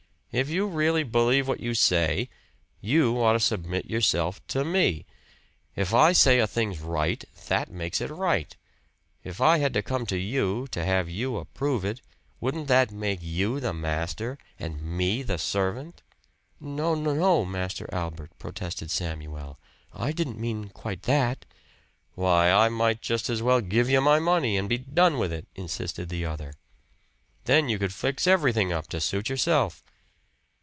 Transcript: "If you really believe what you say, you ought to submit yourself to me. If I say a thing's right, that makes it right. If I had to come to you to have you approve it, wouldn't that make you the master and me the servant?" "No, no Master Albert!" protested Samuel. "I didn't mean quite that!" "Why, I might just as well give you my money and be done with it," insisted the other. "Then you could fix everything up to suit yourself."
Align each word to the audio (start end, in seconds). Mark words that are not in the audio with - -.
"If 0.33 0.47
you 0.47 0.65
really 0.65 1.03
believe 1.03 1.49
what 1.49 1.59
you 1.59 1.73
say, 1.73 2.29
you 2.79 3.21
ought 3.21 3.33
to 3.33 3.39
submit 3.41 3.87
yourself 3.89 4.39
to 4.47 4.63
me. 4.63 5.05
If 5.75 5.93
I 5.93 6.13
say 6.13 6.39
a 6.39 6.47
thing's 6.47 6.79
right, 6.79 7.21
that 7.49 7.69
makes 7.69 7.99
it 7.99 8.09
right. 8.09 8.55
If 9.25 9.41
I 9.41 9.57
had 9.57 9.73
to 9.73 9.81
come 9.81 10.05
to 10.05 10.17
you 10.17 10.67
to 10.71 10.85
have 10.85 11.09
you 11.09 11.35
approve 11.35 11.83
it, 11.83 11.99
wouldn't 12.39 12.67
that 12.69 12.91
make 12.91 13.19
you 13.21 13.59
the 13.59 13.73
master 13.73 14.37
and 14.57 14.81
me 14.81 15.21
the 15.21 15.37
servant?" 15.37 16.01
"No, 16.61 16.95
no 16.95 17.43
Master 17.43 17.89
Albert!" 17.91 18.31
protested 18.39 18.89
Samuel. 18.89 19.59
"I 19.93 20.13
didn't 20.13 20.39
mean 20.39 20.69
quite 20.69 21.03
that!" 21.03 21.43
"Why, 22.15 22.49
I 22.49 22.69
might 22.69 23.01
just 23.01 23.29
as 23.29 23.41
well 23.43 23.59
give 23.59 23.89
you 23.89 23.99
my 23.99 24.19
money 24.19 24.55
and 24.55 24.69
be 24.69 24.77
done 24.77 25.17
with 25.19 25.33
it," 25.33 25.49
insisted 25.55 26.07
the 26.07 26.23
other. 26.23 26.53
"Then 27.43 27.67
you 27.67 27.77
could 27.77 27.93
fix 27.93 28.27
everything 28.27 28.71
up 28.71 28.87
to 28.87 29.01
suit 29.01 29.27
yourself." 29.27 29.83